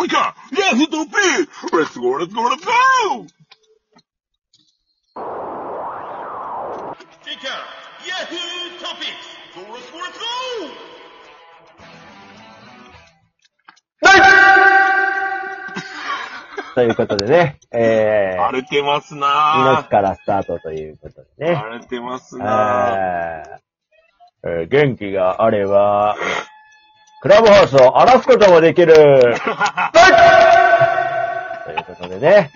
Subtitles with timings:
[0.00, 1.16] おいかヤフートピー
[1.76, 2.18] レッツゴー。
[2.18, 7.50] レッツゴーレッツゴーチェッカー、
[8.06, 8.36] ヤフー
[8.78, 9.26] トピックス、
[9.56, 9.64] ゴー。
[9.66, 10.24] レッツゴーレッツゴ
[16.76, 19.82] ということでね、えー、荒れてます猪な。
[19.82, 21.56] 木からスタートということでね。
[21.56, 23.42] 荒れてますな。
[24.44, 26.14] えーえー元気があれば、
[27.20, 28.94] クラブハウスを荒らすこともできる。
[28.94, 29.34] という
[31.84, 32.50] ことでね、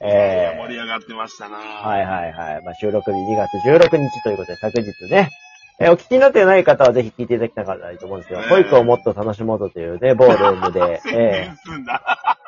[0.00, 2.62] え盛り上がってましたなー、はいはいはい。
[2.62, 5.30] まあ、収録日2月16日ということで、昨日ね、
[5.80, 11.50] えーお聞きになってない方はぜひ聞いていただきたかったと思うんですけど、えー保育をもっと楽しもうとというね、某ルームで、 宣え。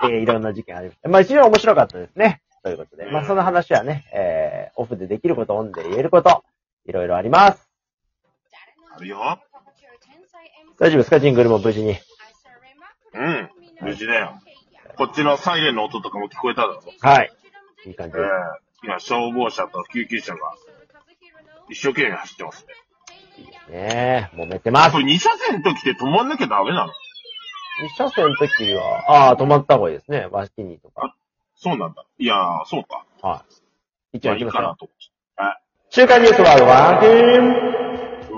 [0.02, 1.08] ーえーいろんな事件ありました。
[1.08, 2.42] まあ、一番面白かったですね。
[2.62, 6.44] ということで、まあ、その話はね、えーオフでできること、オンで言えること、
[6.84, 7.70] いろいろあります。
[8.96, 9.38] あるよ。
[10.78, 11.20] 大丈夫ですか？
[11.20, 11.96] ジングルも無事に。
[13.14, 13.50] うん。
[13.80, 14.40] 無事だよ。
[14.96, 16.82] こっちのサイレンの音とかも聞こえただろ。
[17.00, 17.32] はい。
[17.86, 18.24] いい感じええ。
[18.82, 20.38] 今、消防車と救急車が
[21.70, 22.74] 一生懸命走ってますね。
[23.76, 24.98] ねえ、揉めてますこ。
[24.98, 26.92] れ2車線の時って止まんなきゃダメなの？
[27.86, 30.28] 一車線の時は、ああ、止まった方がいいですね。
[30.30, 31.16] 脇にとか。
[31.56, 32.04] そうなんだ。
[32.18, 33.04] いやー、そうか。
[33.22, 33.44] は
[34.12, 34.18] い。
[34.18, 34.62] 一まあいい応行きますよ。
[34.62, 35.14] かなと思って。
[35.90, 37.83] 週刊ニュースワードワンキーン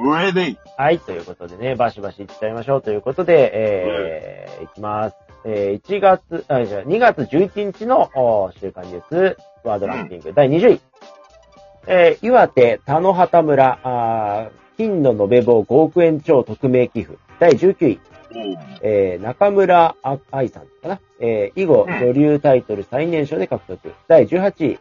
[0.03, 0.59] 上でいい。
[0.77, 5.17] はい、ということでね、バシバシ行っちゃいましょうということで、えー、いきます。
[5.45, 10.81] えー、1月、あ、じゃあ2月11日のお週刊ニュースワードランキング、第20位。
[11.89, 17.17] えー、岩手田野畑村、あー金の延べ棒5億円超匿名寄付。
[17.39, 18.01] 第19位。
[18.83, 21.01] えー、中村あ愛さんかな。
[21.19, 23.95] えー、囲碁女流タイトル最年少で獲得。
[24.09, 24.79] 第18位。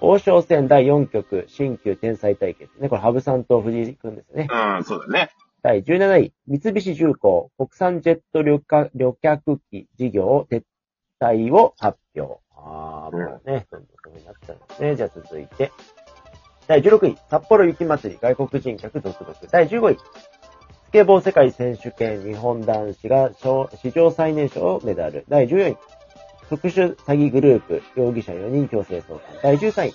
[0.00, 2.70] 王将戦第4局、新旧天才対決。
[2.80, 4.46] ね、これ、羽生さんと藤井くんですね。
[4.50, 5.30] うん、そうだね。
[5.62, 6.32] 第17位。
[6.46, 10.62] 三菱重工、国産ジェット旅客旅客機事業撤
[11.20, 12.38] 退を発表。
[12.54, 14.96] あー、もうね、どんどんそうになっちゃうんですね。
[14.96, 15.72] じゃあ続いて。
[16.68, 17.16] 第16位。
[17.28, 19.36] 札幌雪まつり、外国人客続々。
[19.50, 19.96] 第15位。
[19.96, 25.24] スケボー世界選手権日本男子が小史上最年少メダル。
[25.28, 25.76] 第14位。
[26.48, 29.22] 特殊詐欺グループ、容疑者4人強制送還。
[29.42, 29.90] 第13位。
[29.90, 29.94] ス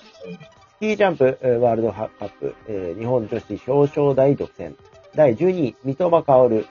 [0.80, 4.75] キージャンプワールドカップ、え日本女子表彰台独占。
[5.16, 6.68] 第12位、三笘薫。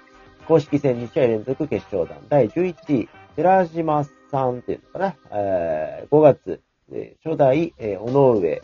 [0.46, 2.18] 公式戦2試合連続決勝弾。
[2.28, 5.16] 第11位、寺島さんっていうのかな。
[5.30, 6.60] えー5月、
[6.92, 8.60] え初代、えー尾上、え、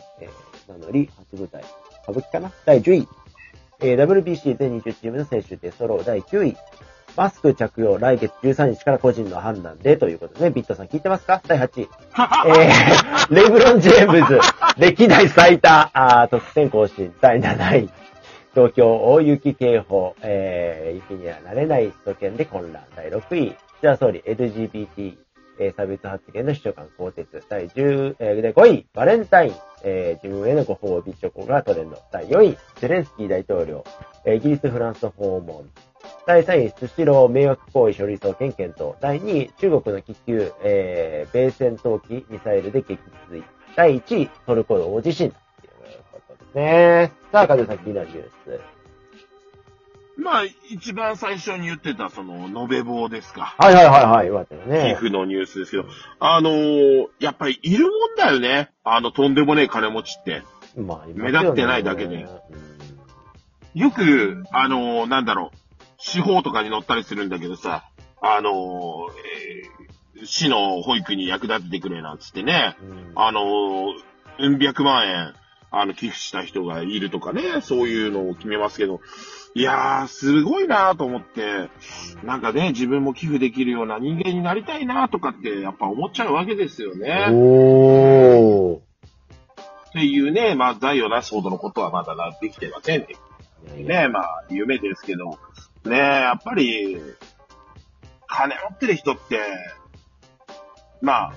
[0.67, 1.63] 名乗り初舞台。
[2.03, 3.07] 歌舞伎かな第10位、
[3.81, 6.57] え WBC 全20チームの選手で揃う第9位。
[7.19, 11.41] マスク着用来月13日から個人の判断でということでね、ビットさん聞いてますか？
[11.45, 11.89] 第8位。
[12.47, 14.39] えー、 レブロン・ジェームズ、
[14.77, 17.89] 歴代最多、あー得点更新、第7位。
[18.55, 22.83] 東京大雪警報、えー、雪には慣れない首都圏で混乱。
[22.95, 23.47] 第6位。
[23.49, 25.17] 岸田総理 LGBT、
[25.59, 27.25] えー、差別発言の秘書官更迭。
[27.49, 28.85] 第10、えー、第5位。
[28.93, 29.53] バレンタイン、
[29.83, 31.97] えー、自分へのご褒美チョコがトレンド。
[32.13, 32.57] 第4位。
[32.77, 33.83] ゼレンスキー大統領、
[34.23, 35.65] えー、イギリス、フランス訪問。
[36.29, 38.93] 第3位、スシロー迷惑行為処理送検検討。
[39.01, 42.99] 第2位、中国の気球、えー、米戦闘機ミサイルで撃
[43.31, 43.43] 墜。
[43.75, 45.31] 第1位、トルコの大地震。
[45.31, 45.71] という
[46.11, 47.11] ことですね。
[47.31, 48.61] さあ、かずさん気になるニュース。
[50.19, 53.55] まあ、一番最初に言ってた、その、延べ棒ですか。
[53.57, 54.95] はいはいはいはい、よかったよ寄ね。
[54.99, 55.85] 付のニュースですけど、
[56.19, 58.69] あのーやっぱりいるもんだよね。
[58.83, 60.43] あの、とんでもねえ金持ちって。
[60.77, 62.29] まあ、目立ってないだけでうん
[63.73, 65.68] よく、あのーなんだろう、
[65.99, 67.89] 司法とかに載ったりするんだけどさ、
[68.21, 69.89] あのーえー
[70.25, 73.93] 市の保育に役立ててくれなんつってね、うんあのー
[74.39, 75.33] うん百万円、
[75.71, 79.01] あの、寄付した人がいるとかね、そういうのを決めますけど、
[79.53, 81.69] いやー、すごいなーと思って、
[82.23, 87.27] なんかね、自分も寄付できるような人間になりたいなーとかって、やっぱ思っちゃうわけですよね。
[87.31, 88.77] おー。
[88.77, 88.81] っ
[89.93, 93.13] ていうね、まあ、財を成すほどのことはまだなってきてませんって
[93.77, 95.37] いうね、まあ、夢ですけど、
[95.85, 96.97] ねやっぱり、
[98.27, 99.39] 金持ってる人って、
[101.01, 101.33] まあ、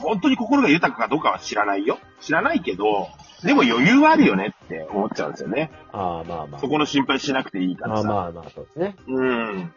[0.00, 1.98] 本当に心が豊かかどうかは知らないよ。
[2.20, 3.08] 知らないけど、
[3.44, 5.70] でも余裕はあるよねって思っちゃうんですよね。
[5.92, 6.60] ああ、まあまあ。
[6.60, 8.08] そこの心配しなくていいかまあらさ。
[8.08, 8.96] まあまあ、そうですね。
[9.08, 9.74] うん。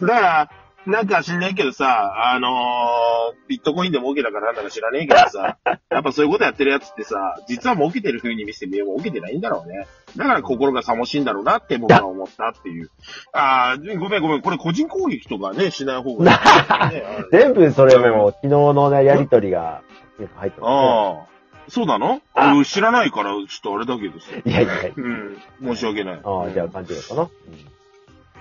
[0.00, 0.50] だから、
[0.88, 5.58] なんか知んないけどさ、あのー、ビットコインで儲けたかなんだか知らねえけどさ、
[5.90, 9.86] やっぱそういうことやってるやつってさ、実は儲けてる風に見せてみれば儲けてないんだろうね。
[10.16, 12.90] だから心が寂しいんだろうなって僕は思ったっていう。
[13.32, 17.04] ああ、ごめんごめん、これ個人攻撃とかね、しない方がいい、ね。
[17.32, 19.82] 全部それも、昨日のね、やりとりが、
[20.36, 22.22] 入ってますああ、そうなの？
[22.32, 24.32] あ俺知らないから、ちょっとあれだけどさ。
[24.32, 24.42] ね。
[24.46, 24.92] いやいやいや。
[24.96, 25.42] うん、
[25.74, 26.20] 申し訳ない。
[26.24, 27.22] ああ、じゃあ勘違いかな。
[27.22, 27.77] うん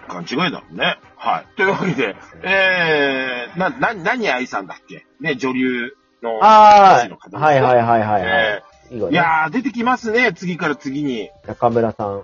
[0.07, 0.99] 勘違いだろうね。
[1.17, 1.45] はい。
[1.55, 5.05] というわけで、えー、な、な、何愛さんだっけ？
[5.19, 5.91] ね、女流
[6.23, 6.39] の。
[6.43, 8.63] ああ、ねはいはいはいはい、はいえ。
[8.91, 11.29] ーいやー、出てきますね、次から次に。
[11.45, 12.15] 中村さん。
[12.15, 12.23] うん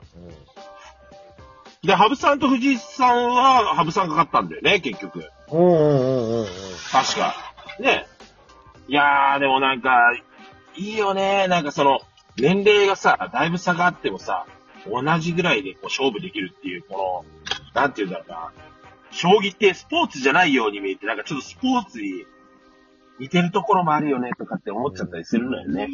[1.85, 5.29] で、ハブさんと藤井さんは、ハブさんかかったんだよね、結局。
[5.51, 6.47] うんうんうんうんうん。
[6.94, 7.36] 確か。
[7.77, 8.07] ね。
[8.88, 10.00] いやー、でもなんか、
[10.77, 11.50] いいよね。
[11.50, 12.00] なんかその、
[12.38, 14.45] 年齢がさ、だいぶ差があってもさ、
[14.89, 18.52] 同じぐらいでこう勝負できるっていう、この、なんていうんだろうな。
[19.12, 22.25] 将棋ってスポーツじゃないように見えて、なんかちょっとスポーツに
[23.20, 25.88] 似てるところもあるよね、とかって思っちゃったりするのよね。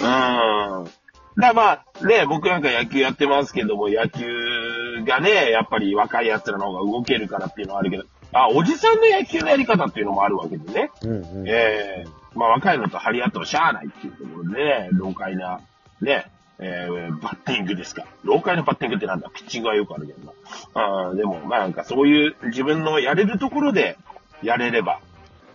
[0.00, 0.04] うん。
[0.04, 0.90] だか
[1.36, 10.90] らまあ、ね、僕なんか野球やってますけども、野球がね、やっぱり若い奴らの方が動けるからっていうのはあるけど、あ、おじさんの野球のやり方っていうのもあるわけでね。
[11.02, 11.48] うんうん。
[11.48, 15.60] ええまあ若いのと張り合ってもしゃあないっていうところで、ね、老快な、
[16.02, 18.04] ね、えーバッティングですか。
[18.24, 19.28] 老快なバッティングってなんだ？
[19.30, 20.32] ピッチングはよくあるけどな。
[20.74, 23.98] あーでも、まあなんかそういう自分のやれるところで
[24.42, 25.00] やれれば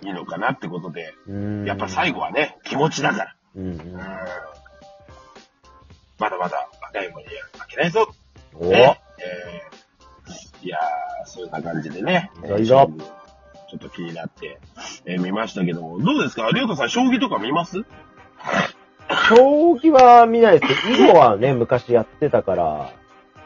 [0.04, 3.36] いいのかなってことで、うんやっぱ最後はね、気持ちだから。
[3.56, 4.00] うんうんうん
[6.20, 8.08] まだまだ若い子に負けないぞ。
[8.54, 9.00] おね。
[9.18, 9.72] えー
[10.64, 12.30] いやー、そんな感じでね。
[12.44, 13.04] いいぞいいぞえー
[13.72, 14.60] ちょっと気になって、
[15.06, 16.48] えー見ましたけども、どうですか？
[16.54, 17.78] りょうたさん、将棋とか見ます？
[19.36, 22.94] 将棋は見ないですけど、囲碁はね、昔やってたから、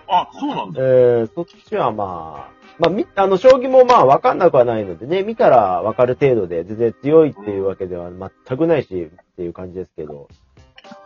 [0.08, 0.82] あ、そうなんえだ。
[0.82, 10.28] ー、そっちはまあ、まあ、み、あの、将棋もまあ、わかんなくはないのでね、見たらわかる程度で、全然強いっていうわけでは全くないし、っていう感じですけど、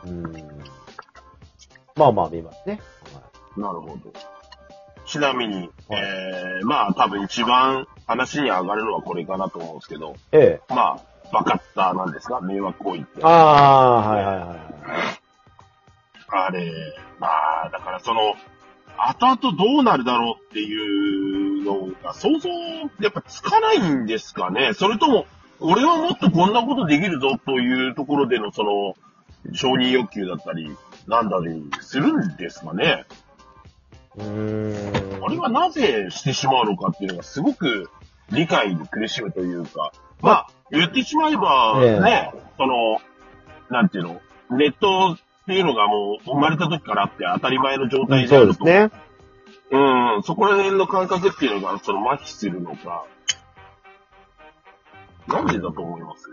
[0.06, 0.24] うん。
[1.96, 2.80] まあまあ見ますね。
[3.58, 4.14] なるほど。
[5.06, 10.74] ちなみに、えー、まあ多分一番話に上がるのはこれかなと思うんですけど、ええ。
[10.74, 11.00] まあ、
[11.32, 12.42] バカッターなんですか？
[12.42, 13.24] 迷惑行為って。
[13.24, 14.58] ああ、はいはいはい。
[16.32, 16.72] あれ、
[17.20, 17.28] ま
[17.66, 18.36] あ、だからその、
[18.98, 22.50] 後々どうなるだろうっていうのが想像、
[23.02, 25.26] やっぱつかないんですかねそれとも、
[25.60, 28.94] 俺はもっとこんなことできるぞというところでのその、
[29.54, 30.76] 承認欲求だったり、
[31.08, 33.06] なんだりするんですかね
[34.18, 35.24] うーん。
[35.24, 37.90] あれはなぜしてしまうのかっていうのがすごく
[38.32, 39.92] 理解に苦しむというか、
[40.22, 43.00] まあ、言ってしまえば、ええね、その、
[43.70, 44.22] なんていうの、
[44.58, 48.66] ネットっていうのがもう生まれた時からあって当たり前の状態でそうあると。
[48.66, 48.92] ですね。
[49.72, 53.06] うん、そこら辺の感覚っていうのが、その麻痺するのか、
[55.28, 56.28] なんでだと思います？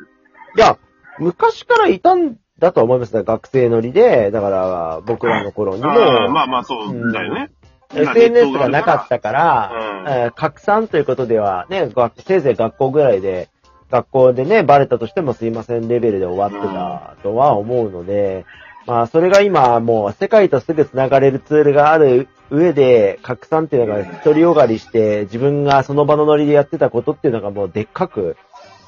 [0.56, 0.78] いや、
[1.18, 3.24] 昔からいたんだと思いますね。
[3.24, 7.50] 学生乗りで、だから、僕らの頃にも、あーまあまあそうだよね。
[7.92, 13.48] 今 SNS がなかったから、うんえー拡散ということでは、ね、学せいぜい学校ぐらいで、
[13.90, 18.44] 学校でね、バレたとしてもすいませんレベルで終わってたとは思うので、
[18.86, 28.36] まあ、それが今、もう世界とすぐ繋がれるツールがある上で、拡散っていうのが独りよがりして、自分がその場のノリでやってたことっていうのがもうでっかく、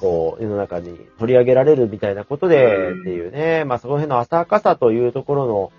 [0.01, 5.73] こう、世の中に取り上げられるみたいなことで、うんっていうね、まあ、その辺の浅はかさというところの、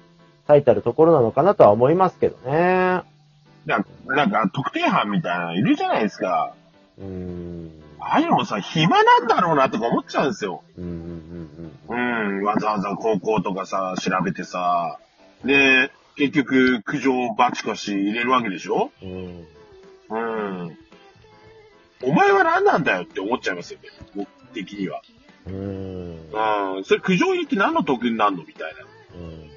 [0.48, 3.04] 最たるところなのかなとは思いますけどね。
[3.66, 6.54] ななんか、特定班みたいなのいるじゃないですか。
[6.98, 7.89] うーん。
[8.00, 10.64] ああいうのもさ、暇なんだろうなとか思っちゃうんですよ。
[10.78, 10.84] うん
[11.90, 14.98] うんわざわざ高校とかさ、調べてさ、
[15.44, 18.92] で、結局、苦情バチコシ入れるわけでしょ？
[19.02, 19.48] うん。
[20.10, 20.68] うん。
[20.68, 20.78] うん。
[22.04, 25.02] お前は何なんだよって思っちゃいますよね、僕的には。
[25.48, 26.76] うーん。
[26.78, 26.84] うん。
[26.86, 28.74] それ苦情入れって何の得になるのみたい
[29.16, 29.50] うん。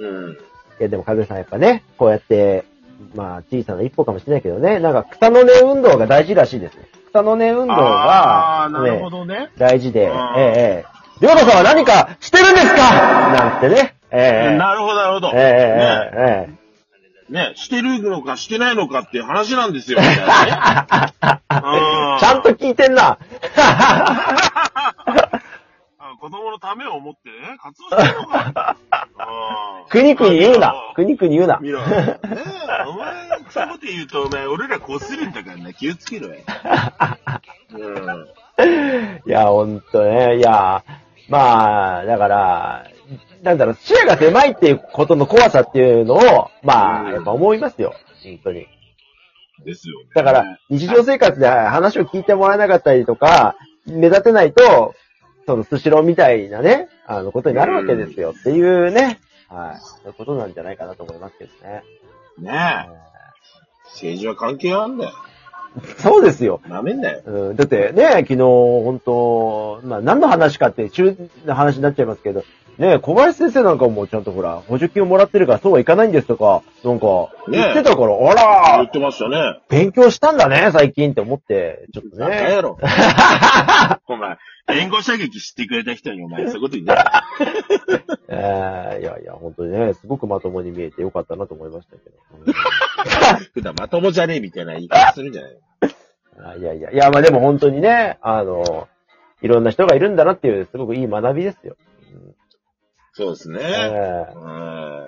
[0.00, 0.20] な。
[0.26, 0.32] うん。
[0.32, 0.36] い
[0.80, 2.64] や、でも、かずさんやっぱね、こうやって、
[3.14, 6.88] まあ、小さな一歩かもしれないけどね、なんか草の根運動が大事らしいですね。
[7.14, 9.52] 草の根運動ああー、が、なるねほどね。
[9.56, 10.86] 大事で、えうんえ、ええ。
[11.20, 12.76] りょうたさんは何かしてるんですか？
[13.30, 13.94] なんてね。
[14.10, 15.28] ええ、なるほど、なるほど。
[15.32, 15.40] ええ、え
[16.12, 16.50] え、え
[17.30, 17.32] え。
[17.32, 20.08] ね、してるのかしてないのかっていう話なんですよ、 ちゃ
[22.36, 23.16] んと聞いてんな。
[23.56, 24.70] あ
[26.20, 28.76] 子供のためを思ってね、活動してるのか。
[29.86, 30.74] うんくにくに言うな。
[30.94, 31.58] くにくに言うな。
[31.60, 31.80] 見ろ。
[31.80, 32.18] ねえ、
[32.88, 36.34] お前、そこと言うと、お前、俺らこするんだからな、気をつけろよ。
[37.72, 39.22] うん。
[39.24, 40.38] いや、ほんとね。
[40.38, 40.82] いや、
[41.28, 42.86] まあ、だから、
[43.42, 47.94] なんだろう、視野が狭いっていうことの怖さっていうのを、まあ、やっぱ思いますよ。
[48.24, 48.66] 本当に。
[49.64, 50.08] ですよね。
[50.14, 53.54] だから、日常生活で話を聞いてもらえなかったりとか、
[53.86, 54.94] 目立てないと、
[55.46, 59.80] そのスシローみたいなね、あの、ことになるわけですよっていうね、はい。
[59.80, 61.84] そういうことなんじゃないかなと思いますけどね。
[62.38, 63.13] ねえ、
[63.94, 65.12] 政治は関係あんだよ。
[65.98, 66.60] そうですよ。
[66.68, 67.22] なめんなよ。
[67.24, 72.44] うん、だってね、昨日、本当まあ何の話かって中の話になっちゃいますけど、
[72.78, 79.60] ね小林先生なんかもちゃんとほら、補助金をもらってるからそうはいかないんですとか、なんか、言ってたから、あ言らってましたね。
[79.68, 82.28] 勉強したんだね、最近って思って、ちょっとね。
[82.28, 82.78] なんやろ。
[84.08, 84.36] お前、
[84.68, 87.24] 援護射撃知ってくれた人にお前、そういうこと言ってた。
[88.28, 92.14] えー、いやいや、本当にね、すごくまともに見えてよかったなと思いましたけど。
[93.54, 95.58] 普段まともじゃねえみたいな言い方するんじゃない
[96.46, 98.88] あいやいや、いや、まあでも本当にね、あの、
[99.40, 101.76] いろんな人がいるんだなっていう、すごくいい学びですよ。
[102.12, 102.34] うん
[103.16, 103.60] そうですね。
[103.62, 105.06] えうん。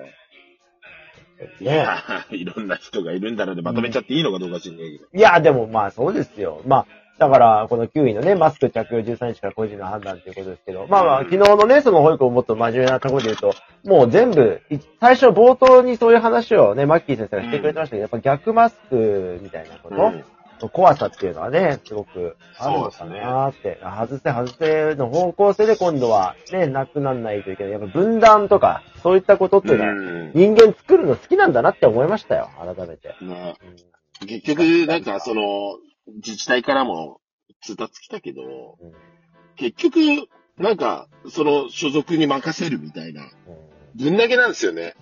[1.59, 1.97] いや、
[2.31, 5.05] いろんな人がいるんだろうでまとめちゃっていいのかどうか知んないけど。
[5.13, 6.61] いや、でもまあそうですよ。
[6.65, 11.29] まあ、だから、この9位のね、マスク着用13日から個人の判断ということですけど、まあまあ、うん。
[11.31, 20.23] 昨日のね、その保育をもっと真面目なところで言うと、もう全部、い最初冒頭にそういう話をね、マッキー先生がしてくれてましたけど、やっぱ逆マスクみたいなこと、うん。
[20.59, 27.71] の怖さっていうのはね、すごくあるのかなーって、外せ外せの方向性で今度はね、なくなんないといけない。
[27.73, 30.31] やっぱ分断とか、そういったことっていうのは、うん。
[30.33, 33.15] 人間作るの好きなんだなって思いましたよ、改めて。
[34.25, 35.77] 結局、なんかその、
[36.15, 37.21] 自治体からも
[37.61, 38.41] 通達来たけど、
[38.81, 38.93] うん
[39.59, 39.99] 結局、
[40.59, 43.29] なんか、その所属に任せるみたいな、うん
[43.95, 44.95] ぶん投げなんですよね。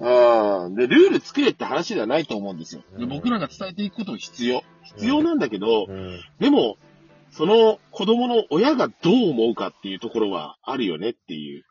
[0.00, 0.74] うん。
[0.74, 2.82] で、ルール作れって話ではないと思うんですよ。
[2.98, 4.62] でうん僕らが伝えていくことも必要。
[4.82, 6.76] 必要なんだけど、うんでも、
[7.30, 11.64] その子供の親がどう思うかっていうところはあるよねっていう。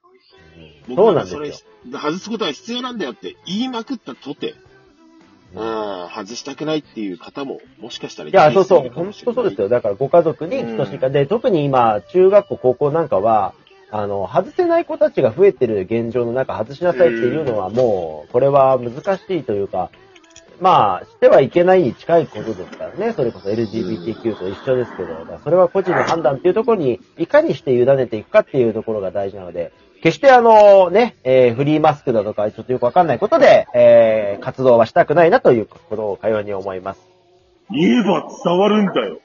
[0.87, 1.51] 僕らがそれ
[1.91, 4.55] 外すことは必要なんだよって言いまくったとて、
[5.55, 9.69] うん、外したくないっていう方も、もしかしたらいや、そうそう、本当そうですよ。
[9.69, 11.09] だからご家族に等しいか。
[11.09, 13.53] で、特に今、中学校、高校なんかは、
[13.91, 19.91] あの、外せない子たちが増えてる現状の中、外しなさいっていうのはもう、これは難しいというか、
[20.59, 23.13] まあ、してはいけないに近いことですからね。
[23.13, 29.71] それこそ LGBTQ と一緒ですけど、それは個人の判断っていうところに、いかにして委ねていくかっていうところが大事なので、
[30.03, 36.99] 決してあのね、えーフリーマスクだとか、ちょっとよくわかんないことで、えー活動はしたくないなということをかように思います。
[37.71, 39.21] 言えば伝わるんだよ。